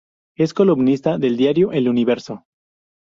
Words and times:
Es 0.35 0.55
columnista 0.55 1.19
del 1.19 1.37
diario 1.37 1.71
"El 1.71 1.87
Universo". 1.87 2.43